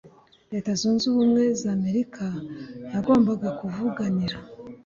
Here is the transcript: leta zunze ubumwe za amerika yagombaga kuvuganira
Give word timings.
leta 0.51 0.71
zunze 0.79 1.03
ubumwe 1.11 1.43
za 1.61 1.69
amerika 1.77 2.25
yagombaga 2.93 3.47
kuvuganira 3.59 4.37